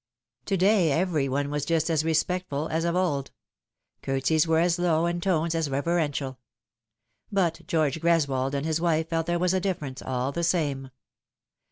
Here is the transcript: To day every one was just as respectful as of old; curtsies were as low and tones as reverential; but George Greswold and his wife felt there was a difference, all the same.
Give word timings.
To 0.45 0.57
day 0.57 0.91
every 0.91 1.29
one 1.29 1.51
was 1.51 1.63
just 1.63 1.87
as 1.91 2.03
respectful 2.03 2.67
as 2.69 2.85
of 2.85 2.95
old; 2.95 3.29
curtsies 4.01 4.47
were 4.47 4.57
as 4.57 4.79
low 4.79 5.05
and 5.05 5.21
tones 5.21 5.53
as 5.53 5.69
reverential; 5.69 6.39
but 7.31 7.61
George 7.67 8.01
Greswold 8.01 8.55
and 8.55 8.65
his 8.65 8.81
wife 8.81 9.09
felt 9.09 9.27
there 9.27 9.37
was 9.37 9.53
a 9.53 9.59
difference, 9.61 10.01
all 10.01 10.31
the 10.31 10.43
same. 10.43 10.89